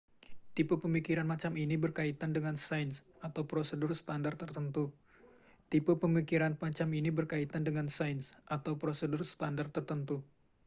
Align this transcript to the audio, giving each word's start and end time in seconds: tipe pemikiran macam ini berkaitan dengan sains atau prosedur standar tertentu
tipe 0.57 0.73
pemikiran 0.83 1.27
macam 1.33 1.53
ini 1.63 1.75
berkaitan 1.83 2.31
dengan 2.35 2.55
sains 2.65 2.95
atau 3.21 3.45
prosedur 3.45 3.93
standar 3.93 4.33
tertentu 4.33 4.89